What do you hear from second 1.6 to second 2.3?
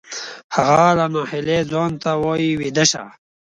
ځان ته